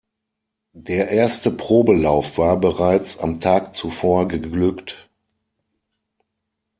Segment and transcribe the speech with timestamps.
[0.73, 5.07] Der erste Probelauf war bereits am Tag zuvor geglückt.